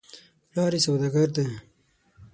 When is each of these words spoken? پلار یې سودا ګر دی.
پلار 0.51 0.71
یې 0.75 0.79
سودا 0.85 1.07
ګر 1.15 1.29
دی. 1.35 1.45